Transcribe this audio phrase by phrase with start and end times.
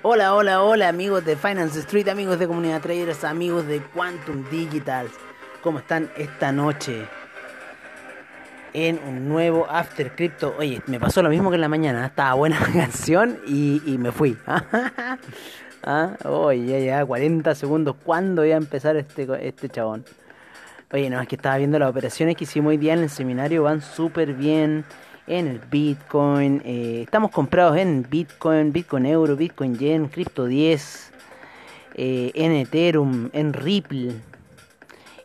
[0.00, 5.08] Hola, hola, hola amigos de Finance Street, amigos de Comunidad Traders, amigos de Quantum Digital.
[5.62, 7.06] ¿Cómo están esta noche?
[8.72, 10.54] En un nuevo After Crypto.
[10.58, 12.06] Oye, me pasó lo mismo que en la mañana.
[12.06, 14.38] Estaba buena la canción y, me fui.
[15.82, 16.16] ¿Ah?
[16.24, 17.96] Oye, ya, ya, 40 segundos.
[18.02, 20.06] ¿Cuándo voy a empezar este, este chabón?
[20.94, 23.64] Oye, no, es que estaba viendo las operaciones que hicimos hoy día en el seminario.
[23.64, 24.86] Van súper bien
[25.26, 26.62] en el Bitcoin.
[26.64, 31.12] Eh, estamos comprados en Bitcoin, Bitcoin Euro, Bitcoin Yen, Crypto 10,
[31.94, 34.14] eh, en Ethereum, en Ripple.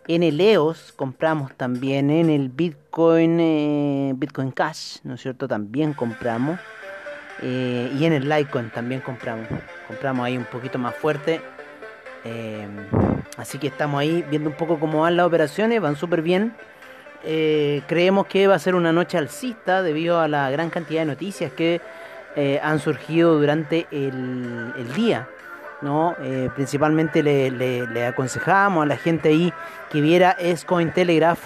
[0.08, 5.48] En el EOS compramos también, en el Bitcoin, eh, Bitcoin Cash, ¿no es cierto?
[5.48, 6.60] También compramos.
[7.42, 9.48] y en el Litecoin también compramos.
[9.88, 11.40] Compramos ahí un poquito más fuerte.
[13.38, 16.54] así que estamos ahí viendo un poco cómo van las operaciones, van súper bien.
[17.24, 21.06] Eh, creemos que va a ser una noche alcista debido a la gran cantidad de
[21.06, 21.82] noticias que
[22.36, 25.28] eh, han surgido durante el, día.
[25.82, 26.16] ¿no?
[26.22, 29.54] Eh, principalmente le, le, aconsejamos a la gente ahí
[29.92, 31.40] que viera es Cointelegraph.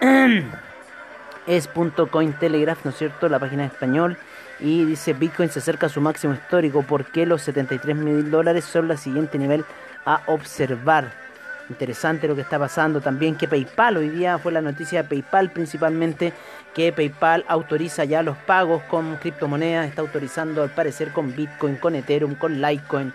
[1.46, 3.28] es.cointelegraph, ¿no es cierto?
[3.28, 4.16] La página en español.
[4.58, 8.90] Y dice Bitcoin se acerca a su máximo histórico porque los 73 mil dólares son
[8.90, 9.64] el siguiente nivel
[10.04, 11.25] a observar.
[11.68, 15.50] Interesante lo que está pasando también que PayPal, hoy día fue la noticia de PayPal
[15.50, 16.32] principalmente,
[16.74, 21.96] que PayPal autoriza ya los pagos con criptomonedas, está autorizando al parecer con Bitcoin, con
[21.96, 23.12] Ethereum, con Litecoin.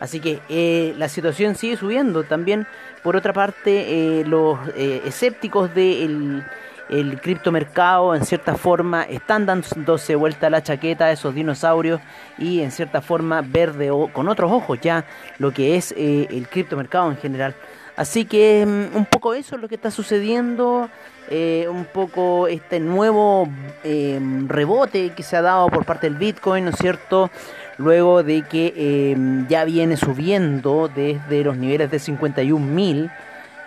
[0.00, 2.24] Así que eh, la situación sigue subiendo.
[2.24, 2.66] También,
[3.02, 6.44] por otra parte, eh, los eh, escépticos del
[6.90, 11.98] el criptomercado en cierta forma están dándose vuelta la chaqueta a esos dinosaurios
[12.36, 15.06] y en cierta forma verde o con otros ojos ya
[15.38, 17.54] lo que es el criptomercado en general.
[17.96, 20.88] Así que mm, un poco eso es lo que está sucediendo,
[21.30, 23.48] eh, un poco este nuevo
[23.84, 27.30] em, rebote que se ha dado por parte del Bitcoin, ¿no es cierto?
[27.78, 33.10] Luego de que em, ya viene subiendo desde los niveles de 51 mil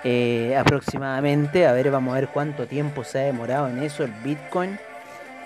[0.03, 1.65] eh, aproximadamente.
[1.65, 4.77] A ver, vamos a ver cuánto tiempo se ha demorado en eso el Bitcoin.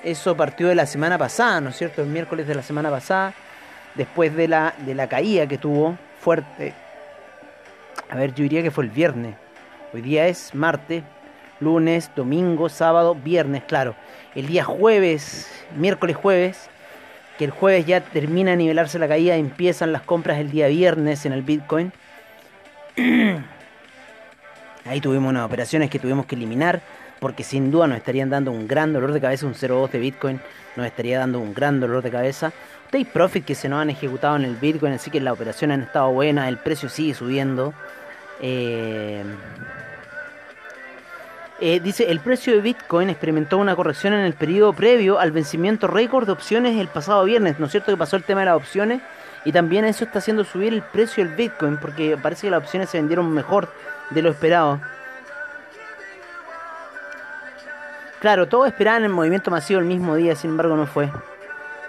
[0.03, 2.01] Eso partió de la semana pasada, ¿no es cierto?
[2.01, 3.33] El miércoles de la semana pasada,
[3.95, 6.73] después de la, de la caída que tuvo fuerte
[8.11, 9.35] a ver, yo diría que fue el viernes.
[9.93, 11.03] Hoy día es martes,
[11.61, 13.95] lunes, domingo, sábado, viernes, claro.
[14.35, 16.69] El día jueves, miércoles, jueves,
[17.37, 21.25] que el jueves ya termina de nivelarse la caída, empiezan las compras el día viernes
[21.25, 21.93] en el Bitcoin.
[24.85, 26.81] Ahí tuvimos unas operaciones que tuvimos que eliminar
[27.21, 30.41] porque sin duda nos estarían dando un gran dolor de cabeza, un 0.2 de Bitcoin
[30.75, 32.51] nos estaría dando un gran dolor de cabeza.
[32.89, 35.83] Take profit que se nos han ejecutado en el Bitcoin, así que las operaciones han
[35.83, 37.73] estado buenas, el precio sigue subiendo.
[38.41, 39.23] Eh,
[41.63, 45.85] eh, dice, el precio de Bitcoin experimentó una corrección en el periodo previo al vencimiento
[45.85, 47.59] récord de opciones el pasado viernes.
[47.59, 49.01] ¿No es cierto que pasó el tema de las opciones?
[49.45, 52.89] Y también eso está haciendo subir el precio del Bitcoin porque parece que las opciones
[52.89, 53.71] se vendieron mejor
[54.09, 54.81] de lo esperado.
[58.19, 61.11] Claro, todos esperaban el movimiento masivo el mismo día, sin embargo no fue.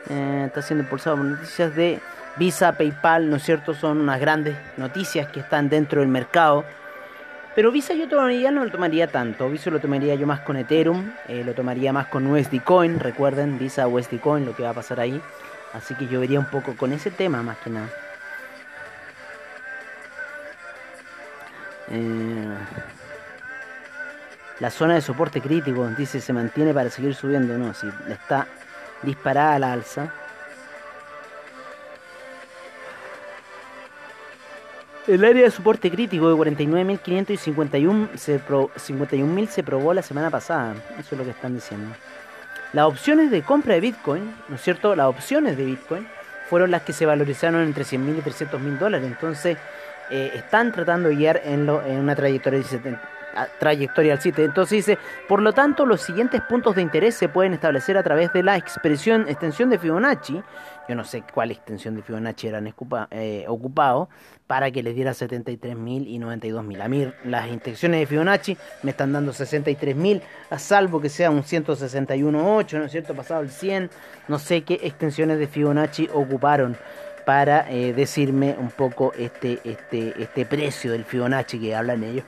[0.09, 2.01] Eh, está siendo impulsado por noticias de
[2.37, 3.75] Visa, PayPal, ¿no es cierto?
[3.75, 6.65] Son unas grandes noticias que están dentro del mercado.
[7.55, 9.51] Pero Visa yo todavía no lo tomaría tanto.
[9.51, 12.99] Visa lo tomaría yo más con Ethereum, eh, lo tomaría más con USD Coin.
[12.99, 15.21] Recuerden, Visa, USD Coin, lo que va a pasar ahí.
[15.75, 17.89] Así que yo vería un poco con ese tema más que nada.
[21.91, 22.57] Eh,
[24.61, 27.59] la zona de soporte crítico, dice, se mantiene para seguir subiendo.
[27.59, 28.47] No, si está
[29.03, 30.13] disparada a la alza.
[35.07, 40.75] El área de soporte crítico de 49.500 y 51.000 se, probó la semana pasada.
[40.99, 41.95] Eso es lo que están diciendo.
[42.73, 44.95] Las opciones de compra de Bitcoin, ¿no es cierto?
[44.95, 46.07] Las opciones de Bitcoin
[46.49, 49.05] fueron las que se valorizaron entre 100.000 y 300.000 dólares.
[49.07, 49.59] Entonces,
[50.11, 53.03] eh, están tratando de guiar en, en una trayectoria de 70,
[53.59, 54.45] trayectoria al sitio.
[54.45, 54.99] Entonces dice,
[55.29, 58.57] por lo tanto, los siguientes puntos de interés se pueden establecer a través de la
[58.57, 60.43] expresión, extensión de Fibonacci.
[60.89, 62.73] Yo no sé cuál extensión de Fibonacci eran
[63.11, 64.09] eh, ocupados
[64.47, 66.83] para que les diera 73.000 y 92.000.
[66.83, 70.21] A mí las intenciones de Fibonacci me están dando 63.000,
[70.51, 73.15] a salvo que sea un 161.8, ¿no es cierto?
[73.15, 73.91] Pasado el 100,
[74.29, 76.77] no sé qué extensiones de Fibonacci ocuparon
[77.25, 82.25] para eh, decirme un poco este, este, este precio del Fibonacci que hablan ellos.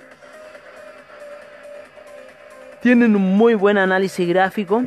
[2.84, 4.82] Tienen un muy buen análisis gráfico.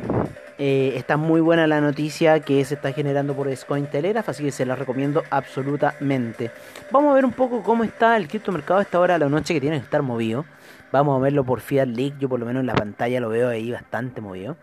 [0.56, 3.48] Eh, está muy buena la noticia que se está generando por
[3.90, 6.52] Telegraph, así que se la recomiendo absolutamente.
[6.92, 9.52] Vamos a ver un poco cómo está el criptomercado a esta hora de la noche
[9.52, 10.44] que tiene que estar movido.
[10.92, 13.48] Vamos a verlo por Fiat League, yo por lo menos en la pantalla lo veo
[13.48, 14.56] ahí bastante movido.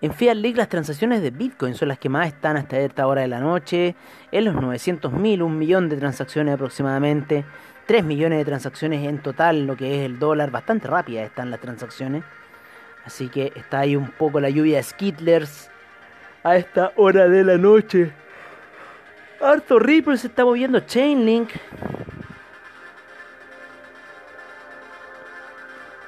[0.00, 3.22] En Fiat League las transacciones de Bitcoin son las que más están hasta esta hora
[3.22, 3.96] de la noche,
[4.30, 7.44] en los 900.000, un millón de transacciones aproximadamente,
[7.90, 11.58] 3 millones de transacciones en total, lo que es el dólar, bastante rápida están las
[11.58, 12.22] transacciones.
[13.04, 15.68] Así que está ahí un poco la lluvia de Skittlers
[16.44, 18.12] a esta hora de la noche.
[19.40, 21.50] Harto Ripple se está moviendo, Chainlink.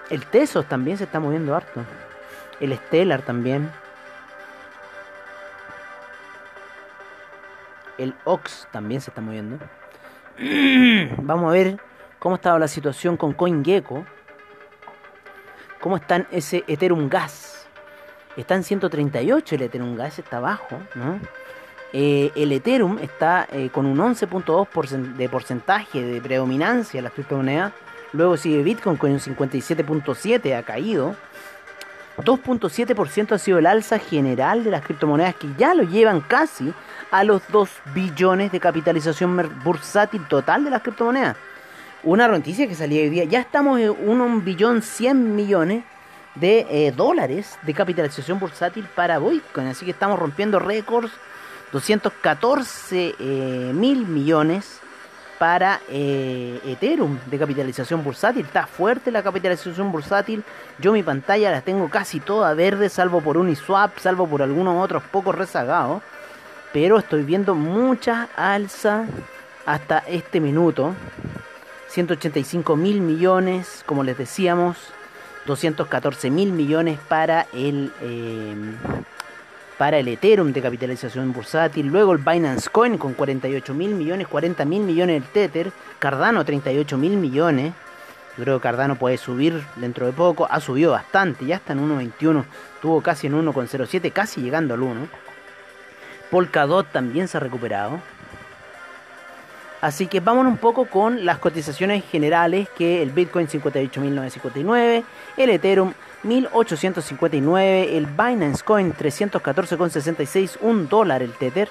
[0.08, 1.84] El Tesos también se está moviendo harto.
[2.60, 3.68] El Stellar también.
[7.98, 9.58] El Ox también se está moviendo.
[11.22, 11.78] Vamos a ver
[12.18, 14.04] cómo estaba la situación con CoinGecko.
[15.80, 17.66] Cómo está ese Ethereum Gas.
[18.36, 21.20] Está en 138 el Ethereum Gas, está abajo, ¿no?
[21.92, 27.72] Eh, el Ethereum está eh, con un 11.2% de porcentaje de predominancia en las criptomonedas.
[28.12, 31.16] Luego sigue Bitcoin con un 57.7%, ha caído.
[32.24, 36.72] 2.7% ha sido el alza general de las criptomonedas que ya lo llevan casi
[37.10, 41.36] a los 2 billones de capitalización bursátil total de las criptomonedas.
[42.02, 45.84] Una noticia que salía hoy día, ya estamos en 1 billón 100 millones
[46.34, 51.12] de eh, dólares de capitalización bursátil para Bitcoin, así que estamos rompiendo récords,
[51.72, 54.81] 214 eh, mil millones
[55.42, 58.46] para eh, Ethereum de capitalización bursátil.
[58.46, 60.44] Está fuerte la capitalización bursátil.
[60.78, 65.02] Yo mi pantalla la tengo casi toda verde, salvo por Uniswap, salvo por algunos otros
[65.02, 66.00] pocos rezagados.
[66.72, 69.06] Pero estoy viendo mucha alza
[69.66, 70.94] hasta este minuto.
[71.88, 74.76] 185 mil millones, como les decíamos.
[75.46, 78.54] 214 mil millones para el eh,
[79.82, 84.64] para el Ethereum de capitalización bursátil, luego el Binance Coin con 48 mil millones, 40
[84.64, 87.72] mil millones el Tether, Cardano 38 mil millones,
[88.38, 91.80] yo creo que Cardano puede subir dentro de poco, ha subido bastante, ya está en
[91.80, 92.44] 1.21,
[92.80, 95.08] tuvo casi en 1.07, casi llegando al 1.
[96.30, 97.98] Polkadot también se ha recuperado.
[99.80, 105.02] Así que vamos un poco con las cotizaciones generales que el Bitcoin 58.959,
[105.38, 111.68] el Ethereum 1859, el Binance Coin 314,66, 1 dólar el Tether,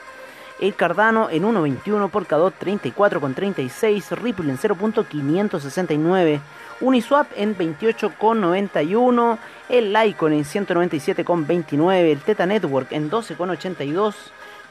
[0.59, 6.39] el Cardano en 1.21, Polkadot 34,36, Ripple en 0.569,
[6.81, 9.37] Uniswap en 28,91,
[9.69, 14.15] el Litecoin en 197,29, el Teta Network en 12,82,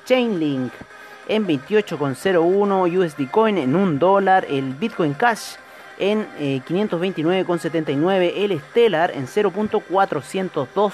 [0.04, 0.72] Chainlink
[1.26, 5.56] en 28,01, USD Coin en 1 dólar, el Bitcoin Cash
[6.00, 6.26] en
[6.64, 10.92] 529,79, eh, el Stellar en 0.402,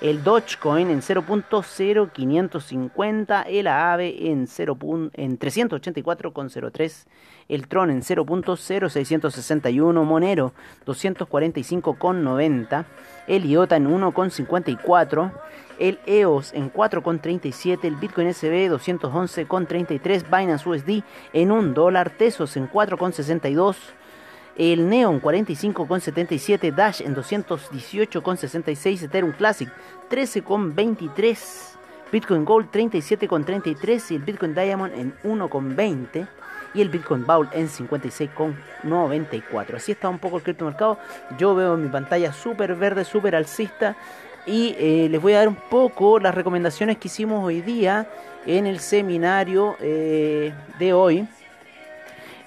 [0.00, 4.78] el Dogecoin en 0.0550, el AAVE en, 0.
[5.12, 7.06] en 384,03,
[7.48, 10.54] el Tron en 0.0661, Monero
[10.86, 12.86] 245,90,
[13.26, 15.32] el IOTA en 1,54,
[15.78, 21.02] el EOS en 4,37, el Bitcoin SB 211,33, Binance USD
[21.34, 23.76] en 1 dólar, Tesos en 4,62,
[24.60, 29.70] el Neon 45,77, Dash en 218,66, Ethereum Classic
[30.10, 31.38] 13,23,
[32.12, 36.28] Bitcoin Gold 37,33 y el Bitcoin Diamond en 1,20
[36.74, 39.76] y el Bitcoin Bowl en 56,94.
[39.76, 40.98] Así está un poco el criptomercado.
[41.38, 43.96] Yo veo en mi pantalla súper verde, súper alcista.
[44.44, 48.10] Y eh, les voy a dar un poco las recomendaciones que hicimos hoy día
[48.44, 51.26] en el seminario eh, de hoy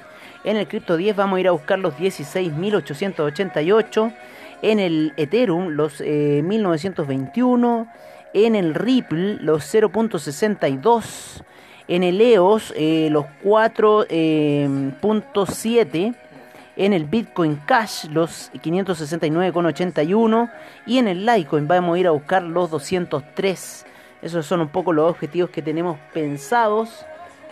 [0.44, 4.14] En el Crypto 10 vamos a ir a buscar los 16.888.
[4.62, 7.88] En el Ethereum los 1921.
[8.32, 11.42] Eh, en el Ripple los 0.62.
[11.88, 16.14] En el EOS eh, los 4.7
[16.76, 20.50] en el Bitcoin Cash los 569,81
[20.87, 23.87] y en el Litecoin vamos a ir a buscar los 203.
[24.23, 27.05] Esos son un poco los objetivos que tenemos pensados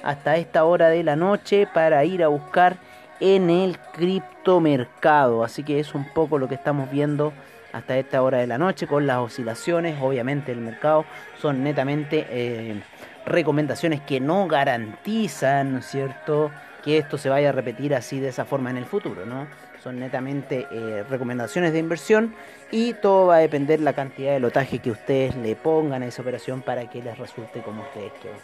[0.03, 2.77] hasta esta hora de la noche para ir a buscar
[3.19, 5.45] en el criptomercado.
[5.45, 7.33] Así que es un poco lo que estamos viendo
[7.73, 9.99] hasta esta hora de la noche con las oscilaciones.
[10.01, 11.05] Obviamente el mercado
[11.41, 12.83] son netamente eh,
[13.27, 16.51] recomendaciones que no garantizan, ¿no es cierto?
[16.83, 19.47] Que esto se vaya a repetir así de esa forma en el futuro, ¿no?
[19.83, 22.35] Son netamente eh, recomendaciones de inversión
[22.71, 26.23] y todo va a depender la cantidad de lotaje que ustedes le pongan a esa
[26.23, 28.41] operación para que les resulte como ustedes quieren.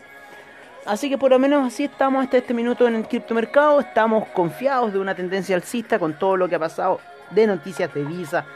[0.86, 3.80] Así que por lo menos así estamos hasta este minuto en el criptomercado.
[3.80, 7.00] Estamos confiados de una tendencia alcista con todo lo que ha pasado
[7.30, 8.46] de noticias de Visa,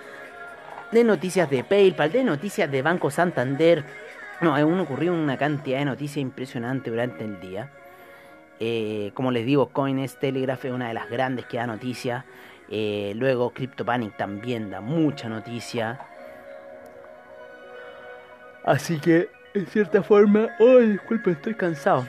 [0.92, 3.84] de noticias de PayPal, de noticias de Banco Santander,
[4.40, 7.70] No, aún ocurrió una cantidad de noticias impresionante durante el día.
[8.60, 12.24] Eh, como les digo, Coins Telegraph es una de las grandes que da noticias.
[12.68, 15.98] Eh, luego CryptoPanic también da mucha noticia.
[18.62, 20.50] Así que, en cierta forma...
[20.60, 22.06] ¡Ay, disculpen, estoy cansado!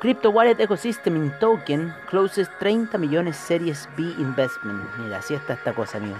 [0.00, 4.82] Crypto Wallet Ecosystem in Token closes 30 millones Series B Investment.
[4.96, 6.16] Mira, así está esta cosa, amigo.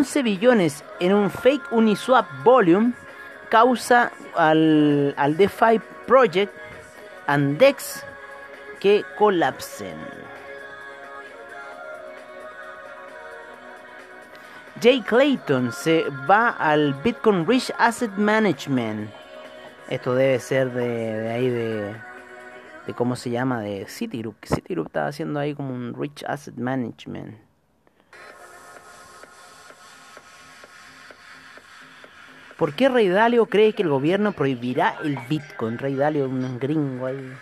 [0.00, 2.94] 11 billones en un fake Uniswap volume
[3.50, 6.54] causa al, al DeFi Project
[7.26, 8.02] Andex
[8.80, 9.98] que colapsen.
[14.80, 19.10] Jay Clayton se va al Bitcoin Rich Asset Management.
[19.90, 21.94] Esto debe ser de, ahí de,
[22.86, 24.36] de cómo se llama de Citigroup.
[24.46, 27.49] Citigroup está haciendo ahí como un Rich Asset Management.
[32.60, 35.78] ¿Por qué Rey Dalio cree que el gobierno prohibirá el Bitcoin?
[35.78, 37.32] Rey Dalio, un gringo ahí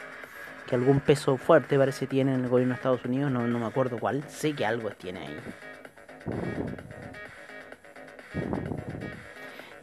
[0.64, 3.66] que algún peso fuerte parece tiene en el gobierno de Estados Unidos, no, no me
[3.66, 5.40] acuerdo cuál, sé que algo tiene ahí.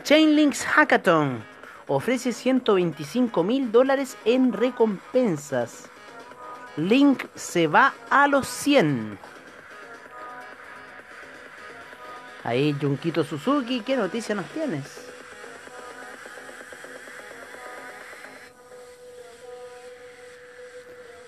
[0.03, 1.43] Chainlinks Hackathon
[1.87, 5.89] ofrece 125 mil dólares en recompensas.
[6.77, 9.19] Link se va a los 100.
[12.45, 15.14] Ahí Junquito Suzuki, ¿qué noticia nos tienes?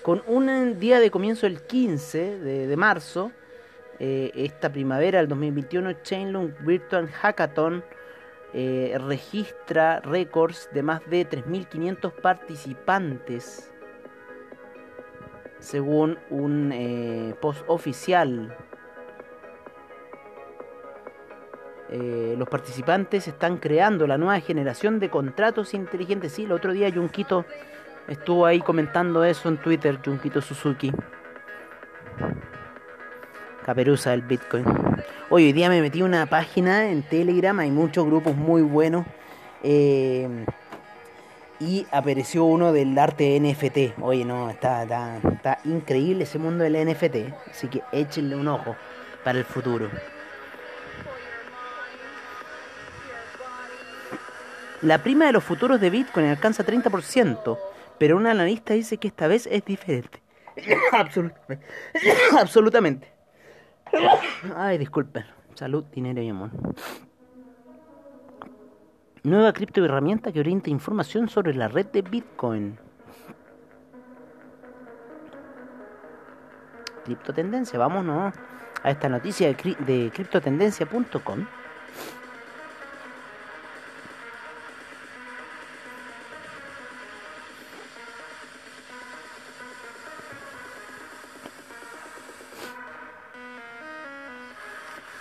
[0.08, 3.30] Con un día de comienzo el 15 de marzo,
[3.98, 7.84] eh, esta primavera del 2021 Chainlink Virtual Hackathon
[8.54, 13.70] eh, registra récords de más de 3.500 participantes
[15.58, 18.56] según un eh, post oficial.
[21.90, 26.32] los participantes están creando la nueva generación de contratos inteligentes.
[26.32, 27.46] Sí, el otro día Junquito
[28.08, 30.92] estuvo ahí comentando eso en Twitter, Junquito Suzuki.
[33.64, 34.64] Caperuza del Bitcoin.
[35.30, 39.06] Hoy, hoy día me metí una página en Telegram, hay muchos grupos muy buenos.
[39.62, 40.46] Eh,
[41.60, 44.00] y apareció uno del arte NFT.
[44.00, 47.16] Oye, no, está, está, increíble ese mundo del NFT.
[47.50, 48.76] Así que échenle un ojo
[49.24, 49.90] para el futuro.
[54.82, 57.58] La prima de los futuros de Bitcoin alcanza 30%,
[57.98, 60.22] pero un analista dice que esta vez es diferente.
[60.92, 61.66] Absolutamente.
[62.38, 63.08] Absolutamente.
[64.56, 65.24] Ay, disculpen.
[65.54, 66.50] Salud, dinero y amor.
[69.24, 72.78] Nueva criptoherramienta que orienta información sobre la red de Bitcoin.
[77.04, 78.34] Criptotendencia, vámonos
[78.82, 81.46] a esta noticia de, de criptotendencia.com.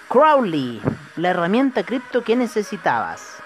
[0.10, 0.82] Crowley,
[1.18, 3.40] la herramienta cripto que necesitabas.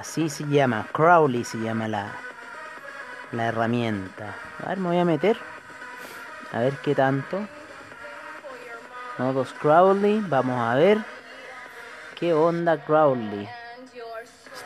[0.00, 2.10] Así se llama, Crowley se llama la,
[3.30, 4.34] la herramienta.
[4.64, 5.38] A ver, me voy a meter.
[6.52, 7.46] A ver qué tanto.
[9.18, 10.98] Nodos Crowley, vamos a ver.
[12.16, 13.48] ¿Qué onda Crowley?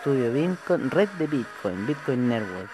[0.04, 2.68] Estudio Bitcoin, red de Bitcoin, Bitcoin Network.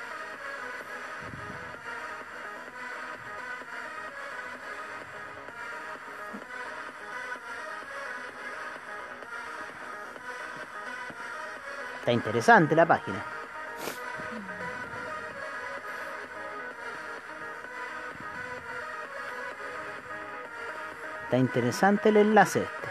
[12.01, 13.25] Está interesante la página.
[21.23, 22.90] Está interesante el enlace este.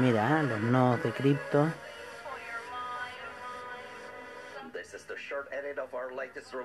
[0.00, 1.68] Mira, los nodos de cripto.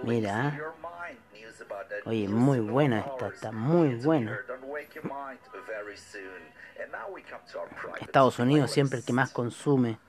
[0.03, 0.57] Mira.
[2.05, 4.39] Oye, muy buena esta, está muy buena.
[7.99, 9.99] Estados Unidos siempre el que más consume.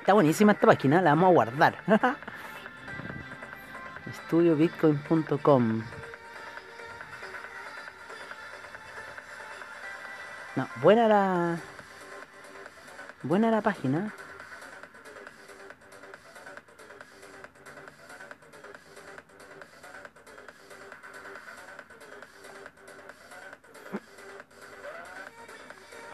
[0.00, 1.76] Está buenísima esta página, la vamos a guardar.
[4.10, 5.82] Estudiobitcoin.com
[10.56, 11.58] No, buena la...
[13.22, 14.14] Buena la página.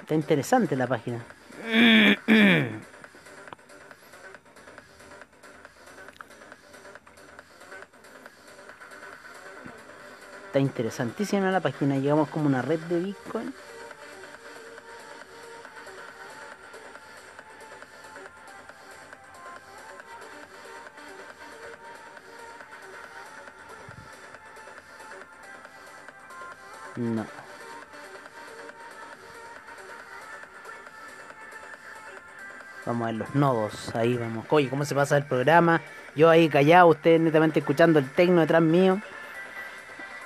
[0.01, 1.25] Está interesante la página.
[10.47, 11.97] Está interesantísima la página.
[11.99, 13.55] Llegamos como una red de Bitcoin.
[32.87, 33.95] Vamos a ver los nodos.
[33.95, 34.47] Ahí vamos.
[34.51, 35.81] Oye, ¿cómo se pasa el programa?
[36.17, 39.01] Yo ahí callado, ustedes netamente escuchando el tecno detrás mío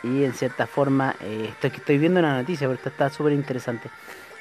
[0.02, 3.90] y en cierta forma eh, estoy, viendo una noticia, porque está súper interesante.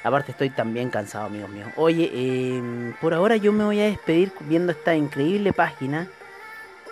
[0.02, 1.70] Aparte estoy también cansado, amigos míos.
[1.76, 6.08] Oye, em, por ahora yo me voy a despedir viendo esta increíble página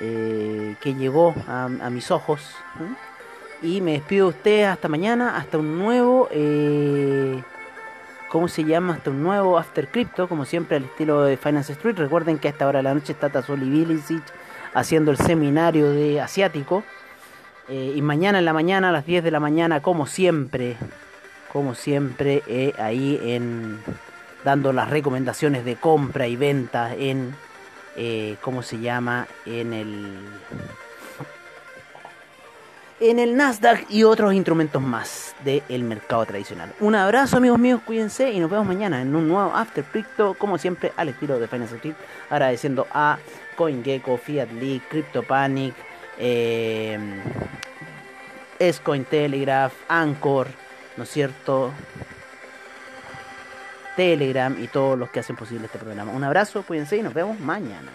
[0.01, 2.57] eh, que llegó a, mis ojos.
[3.63, 6.29] Y me despido de ustedes hasta mañana, hasta un nuevo...
[8.33, 8.95] ¿Cómo se llama?
[8.95, 11.99] Hasta un nuevo After Crypto, como siempre al estilo de Finance Street.
[11.99, 14.23] Recuerden que a esta hora de la noche está Tazoli Bilicic
[14.73, 16.83] haciendo el seminario de asiático.
[17.69, 20.79] Eh, y mañana en la mañana, a las 10 de la mañana, como siempre,
[21.53, 23.81] como siempre, eh, ahí en
[24.45, 27.37] dando las recomendaciones de compra y venta en,
[27.97, 29.27] eh, ¿cómo se llama?
[29.45, 30.17] En el,
[33.03, 36.73] en el Nasdaq y otros instrumentos más del mercado tradicional.
[36.79, 40.57] Un abrazo amigos míos, cuídense y nos vemos mañana en un nuevo After Crypto, como
[40.57, 41.97] siempre al estilo de Finance Street,
[42.31, 43.19] agradeciendo a
[43.57, 45.75] CoinGecko, Fiat League, CryptoPanic,
[46.19, 46.99] eh,
[49.11, 50.47] Telegraph, Anchor,
[50.97, 51.73] ¿no es cierto?
[53.97, 56.13] Telegram y todos los que hacen posible este programa.
[56.13, 57.91] Un abrazo, cuídense y nos vemos mañana.